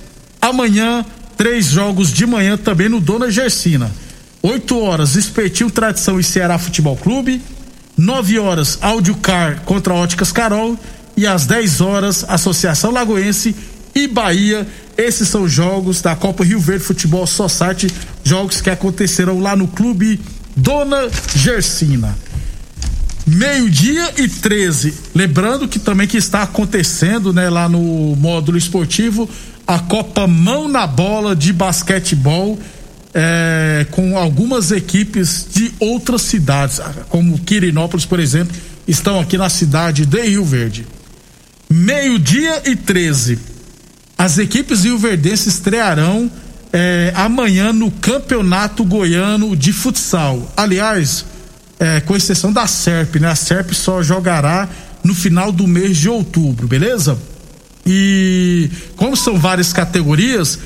Amanhã, 0.40 1.04
três 1.36 1.66
jogos 1.66 2.10
de 2.10 2.24
manhã 2.24 2.56
também 2.56 2.88
no 2.88 2.98
Dona 2.98 3.30
Gersina. 3.30 3.90
8 4.42 4.78
horas, 4.78 5.16
Espetinho 5.16 5.70
Tradição 5.70 6.18
e 6.18 6.24
Ceará 6.24 6.58
Futebol 6.58 6.96
Clube. 6.96 7.42
9 7.96 8.38
horas, 8.38 8.78
Audiocar 8.80 9.62
contra 9.64 9.94
Óticas 9.94 10.30
Carol. 10.30 10.78
E 11.16 11.26
às 11.26 11.46
10 11.46 11.80
horas, 11.80 12.24
Associação 12.28 12.92
Lagoense 12.92 13.54
e 13.94 14.06
Bahia. 14.06 14.66
Esses 14.96 15.28
são 15.28 15.48
jogos 15.48 16.00
da 16.00 16.14
Copa 16.14 16.44
Rio 16.44 16.60
Verde 16.60 16.84
Futebol 16.84 17.26
Society, 17.26 17.92
jogos 18.22 18.60
que 18.60 18.70
acontecerão 18.70 19.40
lá 19.40 19.56
no 19.56 19.66
Clube 19.66 20.20
Dona 20.56 21.08
Gersina. 21.34 22.16
Meio-dia 23.26 24.14
e 24.16 24.28
13. 24.28 24.94
Lembrando 25.14 25.68
que 25.68 25.78
também 25.78 26.06
que 26.06 26.16
está 26.16 26.42
acontecendo, 26.42 27.32
né, 27.32 27.50
lá 27.50 27.68
no 27.68 28.16
módulo 28.16 28.56
esportivo, 28.56 29.28
a 29.66 29.78
Copa 29.78 30.26
Mão 30.26 30.66
na 30.66 30.86
Bola 30.86 31.36
de 31.36 31.52
basquetebol 31.52 32.58
é, 33.14 33.86
com 33.90 34.16
algumas 34.16 34.70
equipes 34.70 35.46
de 35.52 35.72
outras 35.78 36.22
cidades, 36.22 36.80
como 37.08 37.38
Quirinópolis, 37.38 38.04
por 38.04 38.20
exemplo, 38.20 38.56
estão 38.86 39.18
aqui 39.18 39.36
na 39.36 39.48
cidade 39.48 40.06
de 40.06 40.20
Rio 40.20 40.44
Verde. 40.44 40.86
Meio-dia 41.70 42.62
e 42.64 42.76
13. 42.76 43.38
As 44.16 44.38
equipes 44.38 44.84
rioverdenses 44.84 45.46
estrearão 45.46 46.30
é, 46.72 47.12
amanhã 47.14 47.72
no 47.72 47.90
Campeonato 47.90 48.84
Goiano 48.84 49.56
de 49.56 49.72
Futsal. 49.72 50.52
Aliás, 50.56 51.24
é, 51.78 52.00
com 52.00 52.16
exceção 52.16 52.52
da 52.52 52.66
SERP, 52.66 53.16
né? 53.16 53.28
A 53.28 53.34
SERP 53.34 53.72
só 53.72 54.02
jogará 54.02 54.68
no 55.04 55.14
final 55.14 55.52
do 55.52 55.66
mês 55.66 55.96
de 55.96 56.08
outubro, 56.08 56.66
beleza? 56.66 57.18
E 57.86 58.70
como 58.96 59.16
são 59.16 59.38
várias 59.38 59.72
categorias, 59.72 60.58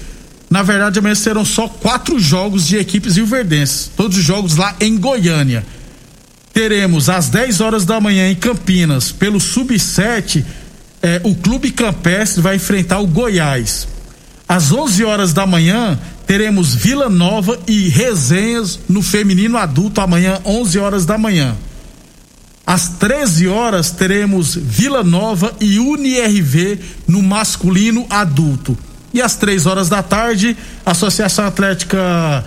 na 0.52 0.62
verdade, 0.62 0.98
amanhã 0.98 1.14
serão 1.14 1.46
só 1.46 1.66
quatro 1.66 2.18
jogos 2.18 2.66
de 2.66 2.76
equipes 2.76 3.16
rioverdenses. 3.16 3.90
Todos 3.96 4.18
os 4.18 4.22
jogos 4.22 4.54
lá 4.54 4.76
em 4.80 4.98
Goiânia. 4.98 5.64
Teremos 6.52 7.08
às 7.08 7.30
10 7.30 7.62
horas 7.62 7.86
da 7.86 7.98
manhã 7.98 8.30
em 8.30 8.34
Campinas, 8.34 9.10
pelo 9.10 9.40
Sub-7, 9.40 10.44
eh, 11.00 11.22
o 11.24 11.34
Clube 11.34 11.70
Campestre 11.70 12.42
vai 12.42 12.56
enfrentar 12.56 12.98
o 12.98 13.06
Goiás. 13.06 13.88
Às 14.46 14.70
11 14.70 15.02
horas 15.04 15.32
da 15.32 15.46
manhã, 15.46 15.98
teremos 16.26 16.74
Vila 16.74 17.08
Nova 17.08 17.58
e 17.66 17.88
Resenhas 17.88 18.78
no 18.86 19.00
feminino 19.00 19.56
adulto, 19.56 20.02
amanhã, 20.02 20.38
11 20.44 20.78
horas 20.78 21.06
da 21.06 21.16
manhã. 21.16 21.56
Às 22.66 22.90
13 22.90 23.48
horas, 23.48 23.90
teremos 23.90 24.54
Vila 24.54 25.02
Nova 25.02 25.54
e 25.58 25.78
UniRV 25.78 26.78
no 27.08 27.22
masculino 27.22 28.04
adulto. 28.10 28.76
E 29.12 29.20
às 29.20 29.36
três 29.36 29.66
horas 29.66 29.88
da 29.88 30.02
tarde, 30.02 30.56
Associação 30.84 31.46
Atlética. 31.46 32.44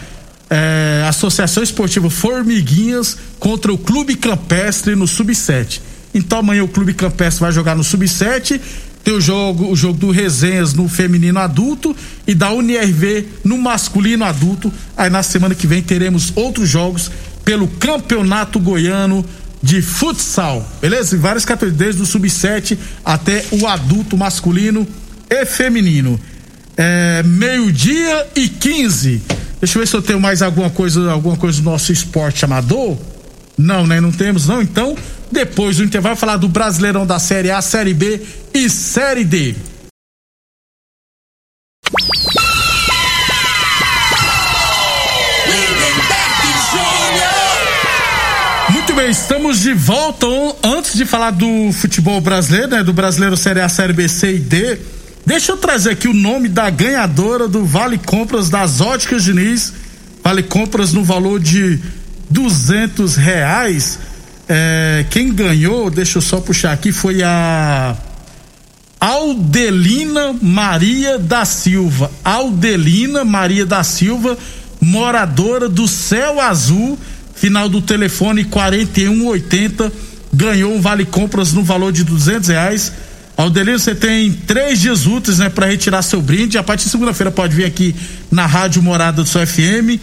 É, 0.48 1.04
Associação 1.10 1.64
Esportiva 1.64 2.08
Formiguinhas 2.08 3.18
contra 3.40 3.74
o 3.74 3.80
Clube 3.80 4.16
Campestre 4.16 4.96
no 4.96 5.08
Sub-7. 5.08 5.82
Então 6.14 6.38
amanhã 6.38 6.64
o 6.64 6.68
Clube 6.68 6.94
Campestre 6.94 7.42
vai 7.42 7.52
jogar 7.52 7.76
no 7.76 7.84
Sub-7, 7.84 8.62
tem 9.04 9.14
o 9.14 9.22
jogo, 9.22 9.72
o 9.72 9.76
jogo 9.76 10.00
do 10.00 10.10
Resenhas 10.10 10.74
no 10.74 10.90
feminino 10.90 11.40
adulto 11.40 11.96
e 12.26 12.34
da 12.34 12.52
UNIRV 12.52 13.28
no 13.44 13.58
masculino 13.58 14.24
adulto. 14.24 14.74
Aí 14.98 15.12
na 15.12 15.22
semana 15.22 15.54
que 15.54 15.68
vem 15.68 15.84
teremos 15.84 16.32
outros 16.36 16.70
jogos 16.70 17.12
pelo 17.44 17.68
Campeonato 17.68 18.60
Goiano 18.60 19.24
de 19.62 19.82
Futsal. 19.82 20.68
Beleza? 20.82 21.16
Em 21.16 21.20
várias 21.20 21.46
categorias, 21.46 21.78
desde 21.78 22.02
o 22.02 22.06
Sub-7 22.06 22.78
até 23.04 23.46
o 23.52 23.68
adulto 23.68 24.18
masculino 24.18 24.88
e 25.30 25.46
feminino. 25.46 26.20
É, 26.78 27.24
meio-dia 27.24 28.28
e 28.36 28.50
15. 28.50 29.22
Deixa 29.60 29.78
eu 29.78 29.82
ver 29.82 29.88
se 29.88 29.96
eu 29.96 30.02
tenho 30.02 30.20
mais 30.20 30.42
alguma 30.42 30.70
coisa, 30.70 31.10
alguma 31.10 31.38
coisa 31.38 31.62
do 31.62 31.66
nosso 31.66 31.92
esporte 31.92 32.44
amador. 32.44 32.98
Não, 33.58 33.88
né? 33.88 34.02
Não 34.02 34.12
temos, 34.12 34.48
não. 34.48 34.62
Então, 34.62 34.98
depois 35.32 35.78
do 35.78 35.84
intervalo, 35.84 36.16
falar 36.16 36.38
do 36.38 36.50
Brasileirão 36.50 37.06
da 37.06 37.18
Série 37.20 37.50
A, 37.50 37.62
Série 37.62 37.94
B 37.94 38.22
e 38.54 38.70
Série 38.70 39.24
D. 39.24 39.56
Muito 48.70 48.94
bem, 48.94 49.10
estamos 49.10 49.62
de 49.62 49.74
volta. 49.74 50.28
Antes 50.62 50.94
de 50.94 51.06
falar 51.06 51.32
do 51.32 51.72
futebol 51.72 52.20
brasileiro, 52.20 52.68
né? 52.68 52.84
Do 52.84 52.92
Brasileiro 52.92 53.38
Série 53.38 53.62
A, 53.62 53.70
Série 53.70 53.94
B, 53.94 54.10
C 54.10 54.36
e 54.36 54.40
D 54.40 54.78
Deixa 55.26 55.52
eu 55.52 55.58
trazer 55.58 55.92
aqui 55.92 56.08
o 56.08 56.14
nome 56.14 56.48
da 56.48 56.70
ganhadora 56.70 57.48
do 57.48 57.66
Vale 57.66 57.98
Compras 57.98 58.48
das 58.50 58.80
Óticas 58.80 59.24
Diniz. 59.24 59.74
Vale 60.24 60.44
Compras 60.44 60.94
no 60.94 61.04
valor 61.04 61.40
de 61.40 61.80
duzentos 62.30 63.16
reais. 63.16 63.98
É, 64.48 65.04
quem 65.10 65.34
ganhou, 65.34 65.90
deixa 65.90 66.20
eu 66.20 66.22
só 66.22 66.40
puxar 66.40 66.74
aqui, 66.74 66.92
foi 66.92 67.24
a 67.24 67.98
Aldelina 69.00 70.36
Maria 70.40 71.18
da 71.18 71.44
Silva. 71.44 72.12
Aldelina 72.24 73.26
Maria 73.26 73.66
da 73.66 73.84
Silva, 73.84 74.38
moradora 74.80 75.68
do 75.68 75.88
Céu 75.88 76.40
Azul, 76.40 77.00
final 77.34 77.68
do 77.68 77.82
telefone 77.82 78.44
4180 78.46 79.92
ganhou 80.36 80.76
um 80.76 80.82
vale 80.82 81.06
compras 81.06 81.54
no 81.54 81.64
valor 81.64 81.92
de 81.92 82.04
duzentos 82.04 82.50
reais. 82.50 82.92
Aldelino, 83.38 83.78
você 83.78 83.94
tem 83.94 84.32
três 84.32 84.80
dias 84.80 85.06
úteis, 85.06 85.40
né, 85.40 85.50
para 85.50 85.66
retirar 85.66 86.02
seu 86.02 86.22
brinde. 86.22 86.58
A 86.58 86.64
partir 86.64 86.86
de 86.86 86.92
segunda-feira 86.92 87.32
pode 87.32 87.56
vir 87.56 87.66
aqui 87.66 87.94
na 88.32 88.46
Rádio 88.46 88.82
Morada 88.82 89.22
do 89.24 89.28
seu 89.28 89.46
FM 89.46 90.00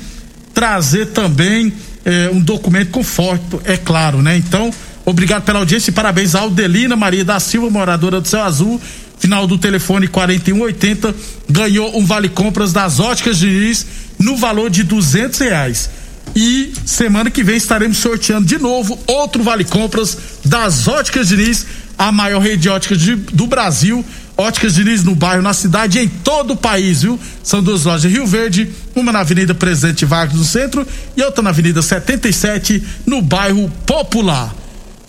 trazer 0.53 1.07
também 1.07 1.73
eh, 2.05 2.31
um 2.33 2.41
documento 2.41 2.91
com 2.91 3.03
foto, 3.03 3.61
é 3.65 3.77
claro, 3.77 4.23
né? 4.23 4.37
Então, 4.37 4.73
obrigado 5.05 5.45
pela 5.45 5.59
audiência 5.59 5.91
e 5.91 5.95
parabéns 5.95 6.35
a 6.35 6.41
Aldelina 6.41 6.97
Maria 6.97 7.25
da 7.25 7.41
Silva, 7.41 7.71
moradora 7.71 8.21
do 8.21 8.29
Céu 8.29 8.43
Azul, 8.43 8.81
final 9.19 9.47
do 9.47 9.57
telefone 9.57 10.09
4180, 10.09 11.15
ganhou 11.49 11.99
um 11.99 12.05
vale 12.05 12.29
compras 12.29 12.73
das 12.73 13.01
óticas 13.01 13.39
Diniz 13.39 13.87
no 14.19 14.37
valor 14.37 14.71
de 14.71 14.83
duzentos 14.83 15.39
reais. 15.39 15.91
E 16.35 16.73
semana 16.87 17.31
que 17.31 17.43
vem 17.43 17.57
estaremos 17.57 17.99
sorteando 17.99 18.47
de 18.47 18.59
novo 18.59 18.99
outro 19.07 19.43
vale 19.43 19.65
compras 19.65 20.17
das 20.45 20.89
óticas 20.89 21.29
Diniz, 21.29 21.67
a 21.99 22.11
maior 22.11 22.41
rede 22.41 22.63
de 22.63 22.69
óticas 22.69 22.99
de, 22.99 23.15
do 23.15 23.47
Brasil. 23.47 24.05
Óticas 24.37 24.75
Diniz 24.75 25.05
no 25.05 25.15
bairro, 25.15 25.43
na 25.43 25.53
cidade 25.53 25.99
e 25.99 26.05
em 26.05 26.09
todo 26.09 26.55
o 26.55 26.57
país, 26.57 27.03
viu? 27.03 27.21
São 27.43 27.63
duas 27.63 27.85
lojas 27.85 28.11
em 28.11 28.15
Rio 28.15 28.27
Verde, 28.27 28.71
uma 28.95 29.13
na 29.13 29.21
Avenida 29.21 29.55
Presidente 29.55 30.05
Vargas 30.05 30.37
no 30.37 30.45
centro 30.45 30.87
e 31.17 31.23
outra 31.23 31.43
na 31.43 31.51
Avenida 31.51 31.83
77 31.83 32.83
no 33.07 33.21
bairro 33.21 33.71
Popular. 33.87 34.55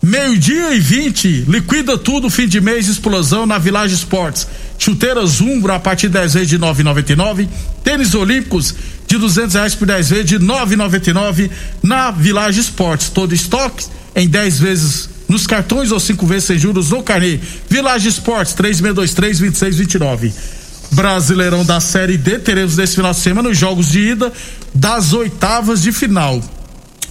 Meio-dia 0.06 0.74
e 0.74 0.82
20, 0.82 1.46
liquida 1.48 1.98
tudo, 1.98 2.30
fim 2.30 2.46
de 2.46 2.60
mês, 2.60 2.90
explosão 2.90 3.46
na 3.46 3.58
Village 3.58 3.96
Esportes. 3.96 4.46
Chuteiras 4.78 5.40
Umbro 5.40 5.72
a 5.72 5.80
partir 5.80 6.08
de 6.08 6.16
10 6.16 6.34
vezes 6.34 6.50
de 6.50 6.60
9,99. 6.60 7.48
Tênis 7.86 8.14
Olímpicos 8.14 8.76
de 9.08 9.18
200 9.18 9.54
reais 9.56 9.76
por 9.76 9.88
10 9.88 10.10
vezes 10.10 10.26
de 10.26 10.40
9,99 10.40 11.50
na 11.82 12.12
Village 12.12 12.60
Esportes. 12.60 13.08
Todo 13.08 13.34
estoque 13.34 13.86
em 14.14 14.28
10 14.28 14.60
vezes 14.60 15.10
nos 15.34 15.46
cartões 15.48 15.92
ou 15.92 16.00
5 16.00 16.26
vezes 16.26 16.46
sem 16.46 16.58
juros 16.58 16.92
no 16.92 17.04
carnê. 17.04 17.40
Village 17.70 18.08
Esportes 18.08 18.54
3623 18.54 19.40
2629. 19.40 20.34
Brasileirão 20.92 21.66
da 21.66 21.80
Série 21.80 22.18
D 22.18 22.40
teremos 22.40 22.78
nesse 22.78 22.96
final 22.96 23.12
de 23.12 23.20
semana 23.20 23.50
os 23.50 23.58
jogos 23.58 23.90
de 23.90 24.00
ida 24.00 24.32
das 24.74 25.12
oitavas 25.12 25.82
de 25.82 25.92
final. 25.92 26.42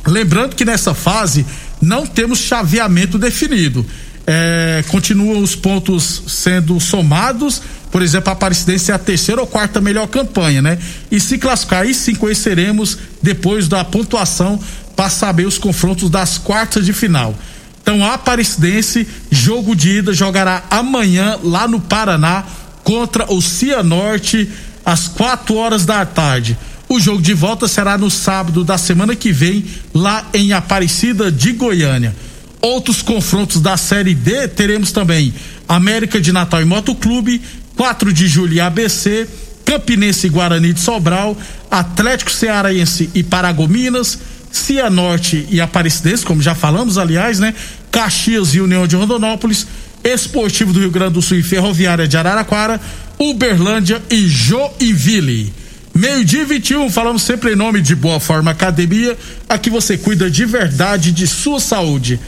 Lembrando 0.07 0.55
que 0.55 0.65
nessa 0.65 0.95
fase 0.95 1.45
não 1.81 2.07
temos 2.07 2.39
chaveamento 2.39 3.19
definido. 3.19 3.85
É, 4.25 4.85
continuam 4.89 5.43
os 5.43 5.57
pontos 5.57 6.23
sendo 6.29 6.79
somados. 6.79 7.61
Por 7.91 8.03
exemplo, 8.03 8.31
a 8.31 8.33
Aparecidense 8.33 8.93
é 8.93 8.95
a 8.95 8.99
terceira 8.99 9.41
ou 9.41 9.47
quarta 9.49 9.81
melhor 9.81 10.07
campanha, 10.07 10.63
né? 10.63 10.79
E 11.11 11.19
se 11.19 11.39
classificar, 11.39 11.83
aí 11.83 11.93
sim 11.93 12.15
conheceremos 12.15 12.97
depois 13.21 13.67
da 13.67 13.85
pontuação 13.85 14.61
para 14.95 15.11
saber 15.11 15.47
os 15.47 15.59
confrontos 15.59 16.09
das 16.09 16.39
quartas 16.39 16.87
de 16.87 16.93
final. 16.93 17.35
Então, 17.83 18.05
a 18.05 18.15
Aparecidense, 18.15 19.07
jogo 19.31 19.75
de 19.75 19.99
ida, 19.99 20.13
jogará 20.13 20.63
amanhã 20.71 21.39
lá 21.43 21.67
no 21.67 21.81
Paraná 21.81 22.45
contra 22.85 23.33
o 23.33 23.43
Cianorte 23.43 24.49
às 24.85 25.09
4 25.09 25.55
horas 25.57 25.85
da 25.85 26.07
tarde. 26.07 26.57
O 26.89 27.01
jogo 27.01 27.21
de 27.21 27.35
volta 27.35 27.67
será 27.67 27.99
no 27.99 28.11
sábado 28.11 28.63
da 28.63 28.79
semana 28.79 29.17
que 29.17 29.33
vem, 29.33 29.65
lá 29.93 30.29
em 30.33 30.53
Aparecida 30.53 31.31
de 31.31 31.53
Goiânia. 31.53 32.15
Outros 32.61 33.03
confrontos 33.03 33.61
da 33.61 33.77
Série 33.77 34.15
D 34.15 34.47
teremos 34.47 34.93
também 34.93 35.35
América 35.69 36.21
de 36.21 36.31
Natal 36.31 36.63
e 36.63 36.65
Motoclube, 36.65 37.43
4 37.77 38.13
de 38.13 38.29
julho 38.29 38.55
e 38.55 38.61
ABC, 38.61 39.27
Campinense 39.65 40.27
e 40.27 40.31
Guarani 40.31 40.73
de 40.73 40.81
Sobral, 40.81 41.37
Atlético 41.71 42.31
Cearense 42.31 43.11
e 43.15 43.23
Paragominas, 43.23 44.19
Cianorte 44.53 45.47
e 45.51 45.61
Aparecidense, 45.61 46.25
como 46.25 46.43
já 46.43 46.55
falamos, 46.55 46.99
aliás, 46.99 47.39
né? 47.39 47.55
Caxias 47.91 48.55
e 48.55 48.61
União 48.61 48.87
de 48.87 48.97
Rondonópolis, 48.97 49.67
Esportivo 50.05 50.73
do 50.73 50.81
Rio 50.81 50.91
Grande 50.91 51.15
do 51.15 51.23
Sul 51.23 51.39
e 51.39 51.43
Ferroviária 51.43 52.07
de 52.07 52.17
Araraquara, 52.17 52.81
Uberlândia 53.19 54.03
e 54.11 54.27
Joinville. 54.29 55.53
Meio-dia 55.95 56.43
e 56.43 56.45
21, 56.47 56.91
falamos 56.91 57.23
sempre 57.23 57.53
em 57.53 57.57
nome 57.57 57.81
de 57.81 57.95
Boa 57.95 58.19
Forma 58.19 58.51
Academia, 58.51 59.17
aqui 59.49 59.69
você 59.69 59.99
cuida 59.99 60.31
de 60.31 60.45
verdade 60.47 61.13
de 61.13 61.27
sua 61.27 61.61
saúde. 61.61 62.19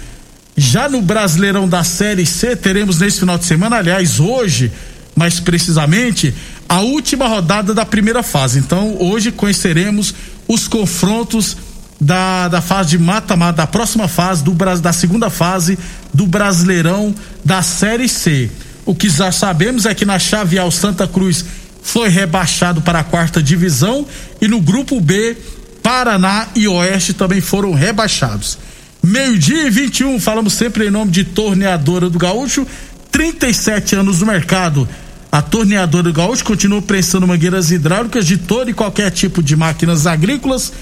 Já 0.56 0.88
no 0.88 1.00
Brasileirão 1.00 1.68
da 1.68 1.82
Série 1.82 2.26
C, 2.26 2.54
teremos 2.54 3.00
nesse 3.00 3.20
final 3.20 3.38
de 3.38 3.44
semana, 3.44 3.76
aliás, 3.76 4.20
hoje, 4.20 4.70
mais 5.16 5.40
precisamente, 5.40 6.34
a 6.68 6.80
última 6.80 7.26
rodada 7.26 7.72
da 7.72 7.84
primeira 7.84 8.22
fase. 8.22 8.58
Então, 8.58 8.96
hoje 9.00 9.32
conheceremos 9.32 10.14
os 10.46 10.68
confrontos 10.68 11.56
da, 12.04 12.48
da 12.48 12.60
fase 12.60 12.90
de 12.90 12.98
mata-mata, 12.98 13.58
da 13.58 13.66
próxima 13.66 14.06
fase, 14.06 14.44
do, 14.44 14.52
da 14.52 14.92
segunda 14.92 15.30
fase 15.30 15.78
do 16.12 16.26
Brasileirão 16.26 17.14
da 17.42 17.62
Série 17.62 18.08
C. 18.08 18.50
O 18.84 18.94
que 18.94 19.08
já 19.08 19.32
sabemos 19.32 19.86
é 19.86 19.94
que 19.94 20.04
na 20.04 20.18
chave 20.18 20.58
ao 20.58 20.70
Santa 20.70 21.08
Cruz 21.08 21.44
foi 21.82 22.10
rebaixado 22.10 22.82
para 22.82 23.00
a 23.00 23.04
quarta 23.04 23.42
divisão 23.42 24.06
e 24.40 24.46
no 24.46 24.60
grupo 24.60 25.00
B, 25.00 25.34
Paraná 25.82 26.48
e 26.54 26.68
Oeste 26.68 27.14
também 27.14 27.40
foram 27.40 27.72
rebaixados. 27.72 28.58
Meio-dia 29.02 29.66
e 29.66 29.70
21, 29.70 30.20
falamos 30.20 30.52
sempre 30.52 30.86
em 30.86 30.90
nome 30.90 31.10
de 31.10 31.24
Torneadora 31.24 32.10
do 32.10 32.18
Gaúcho, 32.18 32.66
37 33.10 33.96
anos 33.96 34.20
no 34.20 34.26
mercado. 34.26 34.86
A 35.32 35.40
Torneadora 35.40 36.04
do 36.04 36.12
Gaúcho 36.12 36.44
continua 36.44 36.82
prestando 36.82 37.26
mangueiras 37.26 37.70
hidráulicas 37.70 38.26
de 38.26 38.36
todo 38.36 38.70
e 38.70 38.74
qualquer 38.74 39.10
tipo 39.10 39.42
de 39.42 39.56
máquinas 39.56 40.06
agrícolas 40.06 40.72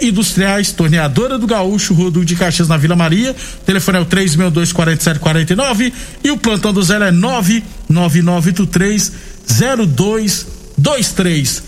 e 0.00 0.08
industriais. 0.08 0.72
Torneadora 0.72 1.38
do 1.38 1.46
Gaúcho, 1.46 1.94
Rua 1.94 2.10
de 2.24 2.34
Caxias 2.36 2.68
na 2.68 2.76
Vila 2.76 2.96
Maria. 2.96 3.32
O 3.32 3.64
telefone 3.64 3.98
é 3.98 4.00
o 4.00 4.06
3624749 4.06 5.92
e 6.24 6.30
o 6.30 6.36
plantão 6.36 6.72
do 6.72 6.82
zero 6.82 7.04
é 7.04 7.10
99983 7.10 9.12
0223. 9.48 11.62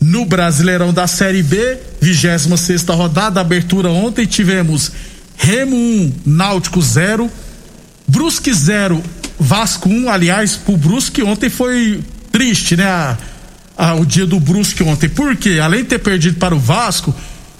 No 0.00 0.24
Brasileirão 0.26 0.92
da 0.92 1.06
Série 1.06 1.42
B, 1.42 1.78
26 2.00 2.60
sexta 2.60 2.92
rodada, 2.92 3.40
abertura 3.40 3.88
ontem 3.88 4.26
tivemos 4.26 4.92
Remo 5.36 5.76
1, 5.76 6.12
Náutico 6.26 6.82
0, 6.82 7.30
Brusque 8.06 8.52
0, 8.52 9.02
Vasco 9.38 9.88
1. 9.88 10.10
Aliás, 10.10 10.56
pro 10.56 10.76
Brusque 10.76 11.22
ontem 11.22 11.48
foi 11.48 12.00
triste, 12.30 12.76
né? 12.76 12.84
A, 12.84 13.16
a, 13.76 13.94
o 13.94 14.04
dia 14.04 14.26
do 14.26 14.38
Brusque 14.38 14.82
ontem. 14.82 15.08
Porque, 15.08 15.58
além 15.62 15.82
de 15.82 15.90
ter 15.90 15.98
perdido 15.98 16.38
para 16.38 16.54
o 16.54 16.58
Vasco, 16.58 17.14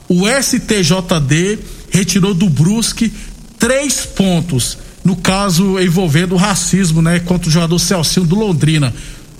o 0.08 0.24
STJD 0.28 1.58
retirou 1.90 2.34
do 2.34 2.48
Brusque 2.48 3.12
três 3.58 4.06
pontos. 4.06 4.78
No 5.04 5.14
caso 5.14 5.78
envolvendo 5.78 6.34
racismo, 6.34 7.00
né? 7.00 7.20
Contra 7.20 7.48
o 7.48 7.52
jogador 7.52 7.78
Celcinho 7.78 8.26
do 8.26 8.34
Londrina 8.34 8.92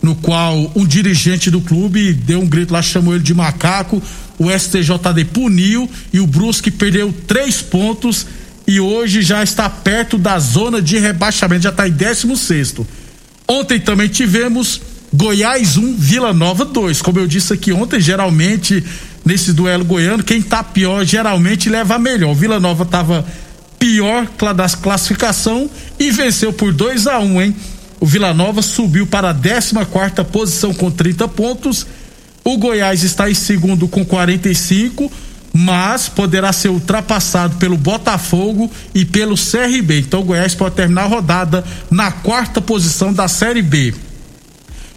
no 0.03 0.15
qual 0.15 0.71
um 0.77 0.87
dirigente 0.87 1.51
do 1.51 1.61
clube 1.61 2.13
deu 2.13 2.41
um 2.41 2.47
grito 2.47 2.73
lá, 2.73 2.81
chamou 2.81 3.15
ele 3.15 3.25
de 3.25 3.35
macaco. 3.35 4.01
O 4.39 4.51
STJD 4.51 5.25
puniu 5.33 5.91
e 6.13 6.21
o 6.21 6.27
Brusque 6.27 6.71
perdeu 6.71 7.13
três 7.27 7.61
pontos 7.63 8.27
e 8.67 8.79
hoje 8.79 9.23
já 9.23 9.43
está 9.43 9.69
perto 9.69 10.19
da 10.19 10.39
zona 10.39 10.81
de 10.81 10.99
rebaixamento, 10.99 11.63
já 11.63 11.71
está 11.71 11.89
em 11.89 11.93
16. 11.93 12.77
Ontem 13.49 13.81
também 13.81 14.09
tivemos 14.09 14.81
Goiás 15.13 15.77
1, 15.77 15.97
Vila 15.97 16.33
Nova 16.33 16.65
2. 16.65 17.01
Como 17.01 17.19
eu 17.19 17.27
disse 17.27 17.53
aqui 17.53 17.73
ontem, 17.73 18.01
geralmente 18.01 18.85
nesse 19.27 19.53
duelo 19.53 19.85
goiano, 19.85 20.23
quem 20.23 20.41
tá 20.41 20.63
pior 20.63 21.05
geralmente 21.05 21.69
leva 21.69 21.99
melhor. 21.99 22.31
O 22.31 22.35
Vila 22.35 22.61
Nova 22.61 22.85
estava 22.85 23.27
pior 23.77 24.29
das 24.55 24.77
classificação 24.77 25.69
e 25.99 26.13
venceu 26.13 26.53
por 26.53 26.73
2 26.73 27.09
a 27.09 27.19
1 27.19 27.25
um, 27.25 27.43
hein? 27.43 27.57
O 27.99 28.07
Vila 28.07 28.33
Nova 28.33 28.63
subiu 28.63 29.05
para 29.05 29.31
a 29.31 29.35
14 29.35 29.75
quarta 29.91 30.25
posição 30.25 30.73
com 30.73 30.93
30 30.93 31.27
pontos. 31.29 31.87
O 32.45 32.57
Goiás 32.57 33.03
está 33.03 33.29
em 33.29 33.35
segundo 33.35 33.89
com 33.89 34.05
45, 34.05 35.11
mas 35.53 36.09
poderá 36.09 36.53
ser 36.53 36.69
ultrapassado 36.69 37.57
pelo 37.57 37.77
Botafogo 37.77 38.71
e 38.95 39.05
pelo 39.05 39.35
CRB. 39.35 40.01
Então 40.01 40.21
o 40.21 40.25
Goiás 40.25 40.55
pode 40.55 40.77
terminar 40.77 41.03
a 41.03 41.09
rodada 41.09 41.65
na 41.91 42.13
quarta 42.13 42.61
posição 42.61 43.13
da 43.13 43.27
Série 43.27 43.63
B. 43.63 43.93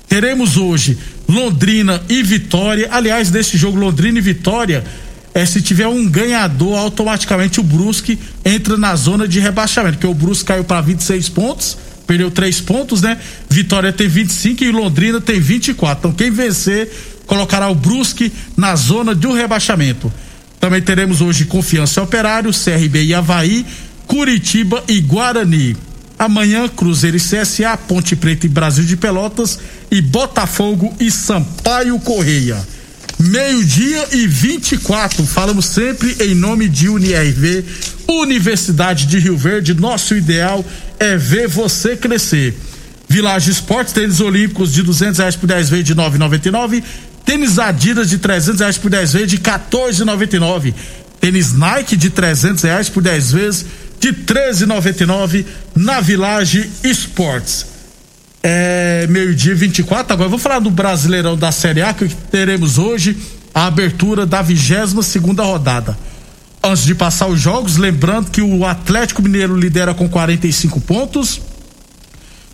Teremos 0.07 0.57
hoje 0.57 0.97
Londrina 1.29 2.01
e 2.09 2.23
Vitória. 2.23 2.89
Aliás, 2.91 3.29
desse 3.29 3.55
jogo 3.55 3.77
Londrina 3.77 4.17
e 4.17 4.21
Vitória, 4.21 4.83
é, 5.33 5.45
se 5.45 5.61
tiver 5.61 5.87
um 5.87 6.09
ganhador, 6.09 6.77
automaticamente 6.77 7.59
o 7.59 7.63
Brusque 7.63 8.17
entra 8.43 8.75
na 8.75 8.95
zona 8.95 9.27
de 9.27 9.39
rebaixamento, 9.39 9.99
porque 9.99 10.07
o 10.07 10.13
Brusque 10.13 10.45
caiu 10.45 10.63
para 10.63 10.81
26 10.81 11.29
pontos 11.29 11.77
perdeu 12.09 12.31
três 12.31 12.59
pontos, 12.59 13.03
né? 13.03 13.19
Vitória 13.47 13.93
tem 13.93 14.07
25 14.07 14.63
e 14.63 14.71
Londrina 14.71 15.21
tem 15.21 15.39
24. 15.39 15.99
Então 15.99 16.11
quem 16.11 16.31
vencer 16.31 16.91
colocará 17.27 17.69
o 17.69 17.75
Brusque 17.75 18.33
na 18.57 18.75
zona 18.75 19.13
do 19.13 19.31
rebaixamento. 19.31 20.11
Também 20.59 20.81
teremos 20.81 21.21
hoje 21.21 21.45
Confiança 21.45 22.01
Operário, 22.01 22.51
CRB 22.51 23.03
e 23.03 23.13
Havaí, 23.13 23.63
Curitiba 24.07 24.83
e 24.87 24.99
Guarani. 24.99 25.77
Amanhã, 26.19 26.67
Cruzeiro 26.67 27.15
e 27.15 27.19
CSA, 27.19 27.77
Ponte 27.87 28.13
Preta 28.13 28.45
e 28.45 28.49
Brasil 28.49 28.83
de 28.83 28.97
Pelotas 28.97 29.57
e 29.89 30.01
Botafogo 30.01 30.93
e 30.99 31.09
Sampaio 31.09 31.97
Correia. 31.99 32.57
meio-dia 33.17 34.07
e 34.11 34.27
24. 34.27 35.25
Falamos 35.25 35.65
sempre 35.65 36.15
em 36.21 36.35
nome 36.35 36.67
de 36.69 36.89
UniRV, 36.89 37.65
Universidade 38.07 39.05
de 39.05 39.17
Rio 39.19 39.37
Verde. 39.37 39.73
Nosso 39.73 40.15
ideal 40.15 40.63
é 40.99 41.15
ver 41.17 41.47
você 41.47 41.95
crescer. 41.95 42.53
Village 43.07 43.49
Esportes, 43.51 43.93
tênis 43.93 44.19
olímpicos 44.19 44.71
de 44.71 44.83
duzentos 44.83 45.17
reais 45.17 45.35
por 45.35 45.47
10 45.47 45.69
vezes 45.69 45.85
de 45.85 45.95
nove 45.95 46.17
noventa 46.17 46.49
Tênis 47.25 47.59
Adidas 47.59 48.09
de 48.09 48.17
trezentos 48.17 48.59
reais 48.59 48.77
por 48.77 48.89
10 48.89 49.13
vezes 49.13 49.29
de 49.29 49.37
14,99. 49.37 50.73
Tênis 51.19 51.53
Nike 51.53 51.97
de 51.97 52.09
trezentos 52.09 52.63
reais 52.63 52.87
por 52.87 53.03
10 53.03 53.31
vezes 53.31 53.65
de 53.99 54.13
13,99 54.13 55.45
na 55.75 55.99
Village 55.99 56.69
Esportes. 56.83 57.65
É 58.41 59.05
meio-dia 59.09 59.53
24. 59.53 60.13
Agora 60.13 60.29
vou 60.29 60.39
falar 60.39 60.59
do 60.59 60.71
Brasileirão 60.71 61.35
da 61.35 61.51
Série 61.51 61.81
A 61.81 61.93
que 61.93 62.07
teremos 62.31 62.77
hoje 62.77 63.17
a 63.53 63.65
abertura 63.65 64.25
da 64.25 64.41
22 64.41 65.05
segunda 65.05 65.43
rodada. 65.43 65.97
Antes 66.63 66.85
de 66.85 66.95
passar 66.95 67.27
os 67.27 67.39
jogos, 67.39 67.77
lembrando 67.77 68.31
que 68.31 68.41
o 68.41 68.65
Atlético 68.65 69.21
Mineiro 69.21 69.55
lidera 69.55 69.93
com 69.93 70.07
45 70.09 70.79
pontos. 70.81 71.41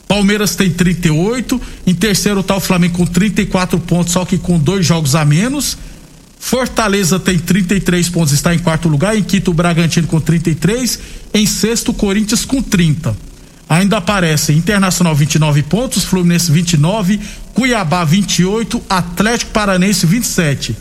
Palmeiras 0.08 0.56
tem 0.56 0.70
38. 0.70 1.60
Em 1.86 1.94
terceiro 1.94 2.40
está 2.40 2.56
o 2.56 2.60
Flamengo 2.60 2.98
com 2.98 3.06
34 3.06 3.80
pontos, 3.80 4.14
só 4.14 4.24
que 4.26 4.38
com 4.38 4.58
dois 4.58 4.86
jogos 4.86 5.16
a 5.16 5.26
menos. 5.26 5.78
Fortaleza 6.48 7.20
tem 7.20 7.40
33 7.40 8.08
pontos, 8.10 8.32
está 8.32 8.54
em 8.54 8.60
quarto 8.60 8.88
lugar. 8.88 9.18
Em 9.18 9.24
quinto, 9.24 9.50
o 9.50 9.54
Bragantino 9.54 10.06
com 10.06 10.22
33. 10.22 11.00
Em 11.34 11.44
sexto, 11.48 11.92
Corinthians 11.92 12.46
com 12.46 12.62
30. 12.62 13.18
Ainda 13.68 13.98
aparecem 13.98 14.56
Internacional 14.56 15.16
29 15.16 15.64
pontos, 15.64 16.04
Fluminense 16.04 16.52
29, 16.52 17.20
Cuiabá 17.52 18.04
28, 18.04 18.80
Atlético 18.88 19.54
Paranense 19.54 20.06
27. 20.06 20.78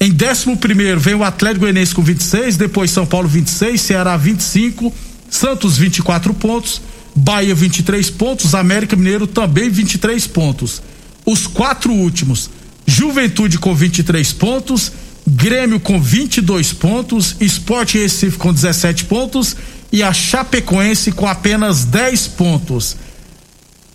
Em 0.00 0.10
décimo 0.10 0.56
primeiro 0.56 0.98
vem 0.98 1.14
o 1.14 1.24
Atlético 1.24 1.60
Goianiense 1.60 1.94
com 1.94 2.00
26, 2.00 2.56
depois 2.56 2.90
São 2.90 3.04
Paulo 3.04 3.28
26, 3.28 3.78
Ceará 3.78 4.16
25, 4.16 4.90
Santos 5.28 5.76
24 5.76 6.32
pontos, 6.32 6.80
Bahia 7.14 7.54
23 7.54 8.08
pontos, 8.08 8.54
América 8.54 8.96
Mineiro 8.96 9.26
também 9.26 9.68
23 9.68 10.26
pontos. 10.28 10.80
Os 11.26 11.46
quatro 11.46 11.92
últimos, 11.92 12.48
Juventude 12.90 13.56
com 13.56 13.72
23 13.72 14.32
pontos, 14.32 14.90
Grêmio 15.24 15.78
com 15.78 16.00
22 16.00 16.72
pontos, 16.72 17.36
Esporte 17.38 17.96
Recife 17.96 18.36
com 18.36 18.52
17 18.52 19.04
pontos 19.04 19.56
e 19.92 20.02
a 20.02 20.12
Chapecoense 20.12 21.12
com 21.12 21.28
apenas 21.28 21.84
10 21.84 22.26
pontos. 22.28 22.96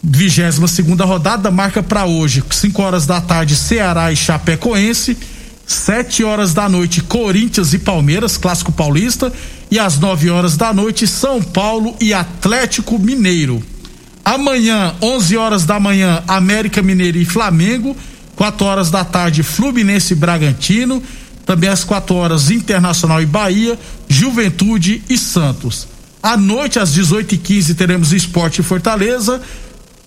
22 0.02 0.72
segunda 0.72 1.04
rodada 1.04 1.52
marca 1.52 1.84
para 1.84 2.06
hoje, 2.06 2.42
5 2.50 2.82
horas 2.82 3.06
da 3.06 3.20
tarde, 3.20 3.58
Ceará 3.58 4.14
e 4.14 4.16
Chapecoense. 4.16 5.18
Sete 5.68 6.24
horas 6.24 6.54
da 6.54 6.70
noite, 6.70 7.02
Corinthians 7.02 7.74
e 7.74 7.80
Palmeiras, 7.80 8.38
clássico 8.38 8.72
paulista, 8.72 9.34
e 9.72 9.80
às 9.80 9.98
nove 9.98 10.30
horas 10.30 10.56
da 10.56 10.72
noite, 10.72 11.08
São 11.08 11.42
Paulo 11.42 11.96
e 12.00 12.14
Atlético 12.14 13.00
Mineiro. 13.00 13.64
Amanhã, 14.24 14.94
11 15.02 15.36
horas 15.36 15.66
da 15.66 15.80
manhã, 15.80 16.24
América 16.28 16.84
Mineiro 16.84 17.18
e 17.18 17.26
Flamengo. 17.26 17.98
4 18.36 18.66
horas 18.66 18.92
da 18.92 19.04
tarde, 19.04 19.44
Fluminense 19.44 20.14
e 20.14 20.16
Bragantino. 20.16 21.02
Também 21.46 21.70
às 21.70 21.84
4 21.84 22.16
horas, 22.16 22.50
Internacional 22.50 23.22
e 23.22 23.26
Bahia, 23.26 23.78
Juventude 24.08 25.04
e 25.10 25.18
Santos. 25.18 25.88
À 26.22 26.36
noite, 26.36 26.80
às 26.80 26.96
18h15, 26.96 27.76
teremos 27.76 28.12
Esporte 28.12 28.62
e 28.62 28.64
Fortaleza, 28.64 29.40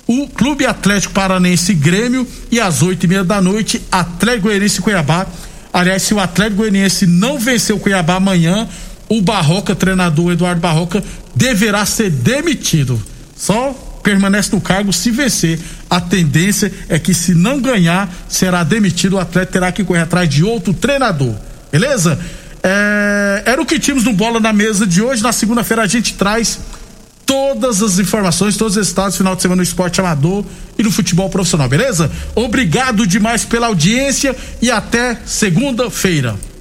o 0.04 0.26
Clube 0.26 0.66
Atlético 0.66 1.14
Paranense 1.14 1.70
e 1.70 1.74
Grêmio, 1.76 2.26
e 2.50 2.58
às 2.58 2.82
8 2.82 3.04
e 3.04 3.06
meia 3.06 3.22
da 3.22 3.40
noite, 3.40 3.80
Atlético 3.92 4.48
Goianiense 4.48 4.80
e 4.80 4.82
Cuiabá. 4.82 5.26
Aliás, 5.72 6.02
se 6.02 6.14
o 6.14 6.18
Atlético 6.18 6.62
Goianiense 6.62 7.06
não 7.06 7.38
vencer 7.38 7.76
o 7.76 7.78
Cuiabá 7.78 8.16
amanhã, 8.16 8.68
o 9.08 9.22
Barroca, 9.22 9.76
treinador 9.76 10.32
Eduardo 10.32 10.60
Barroca, 10.60 11.04
deverá 11.36 11.86
ser 11.86 12.10
demitido. 12.10 13.00
Só 13.36 13.72
permanece 14.02 14.52
no 14.52 14.60
cargo 14.60 14.92
se 14.92 15.10
vencer. 15.10 15.60
A 15.90 16.00
tendência 16.00 16.72
é 16.88 16.98
que 16.98 17.14
se 17.14 17.34
não 17.34 17.60
ganhar, 17.60 18.12
será 18.28 18.62
demitido, 18.62 19.14
o 19.14 19.18
atleta 19.18 19.52
terá 19.52 19.72
que 19.72 19.82
correr 19.82 20.02
atrás 20.02 20.28
de 20.28 20.44
outro 20.44 20.74
treinador. 20.74 21.34
Beleza? 21.72 22.18
É, 22.62 23.42
era 23.46 23.62
o 23.62 23.66
que 23.66 23.78
tínhamos 23.78 24.04
no 24.04 24.12
Bola 24.12 24.40
na 24.40 24.52
Mesa 24.52 24.86
de 24.86 25.00
hoje. 25.02 25.22
Na 25.22 25.32
segunda-feira 25.32 25.82
a 25.82 25.86
gente 25.86 26.14
traz 26.14 26.58
todas 27.24 27.82
as 27.82 27.98
informações, 27.98 28.56
todos 28.56 28.76
os 28.76 28.86
estados, 28.86 29.16
final 29.16 29.36
de 29.36 29.42
semana 29.42 29.58
no 29.58 29.62
esporte 29.62 30.00
amador 30.00 30.44
e 30.78 30.82
no 30.82 30.90
futebol 30.90 31.28
profissional, 31.28 31.68
beleza? 31.68 32.10
Obrigado 32.34 33.06
demais 33.06 33.44
pela 33.44 33.66
audiência 33.66 34.34
e 34.62 34.70
até 34.70 35.18
segunda-feira. 35.26 36.36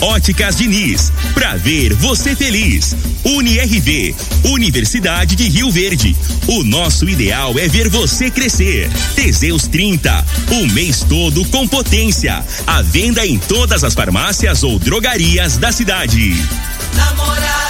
Óticas 0.00 0.56
Diniz, 0.56 1.12
pra 1.34 1.56
ver 1.56 1.92
você 1.94 2.36
feliz. 2.36 2.94
UniRV, 3.24 4.14
Universidade 4.44 5.34
de 5.34 5.48
Rio 5.48 5.70
Verde. 5.70 6.16
O 6.46 6.62
nosso 6.62 7.08
ideal 7.08 7.58
é 7.58 7.66
ver 7.66 7.88
você 7.88 8.30
crescer. 8.30 8.88
Teseus 9.14 9.66
30, 9.66 10.24
o 10.52 10.66
mês 10.68 11.04
todo 11.08 11.44
com 11.46 11.66
potência. 11.66 12.44
A 12.66 12.80
venda 12.80 13.26
em 13.26 13.38
todas 13.38 13.82
as 13.82 13.94
farmácias 13.94 14.62
ou 14.62 14.78
drogarias 14.78 15.56
da 15.56 15.72
cidade. 15.72 16.34
Namorada 16.94 17.67